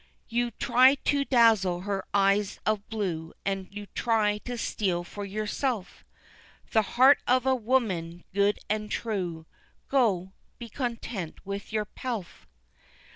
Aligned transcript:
You 0.29 0.49
try 0.49 0.95
to 0.95 1.25
dazzle 1.25 1.81
her 1.81 2.03
eyes 2.11 2.59
of 2.65 2.89
blue, 2.89 3.33
And 3.45 3.67
you 3.69 3.85
try 3.85 4.39
to 4.39 4.57
steal 4.57 5.03
for 5.03 5.25
yourself 5.25 6.03
The 6.71 6.81
heart 6.97 7.19
of 7.27 7.45
a 7.45 7.53
woman 7.53 8.23
good 8.33 8.57
and 8.67 8.89
true, 8.89 9.45
Go, 9.89 10.33
be 10.57 10.69
content 10.69 11.45
with 11.45 11.71
your 11.71 11.85
pelf. 11.85 12.47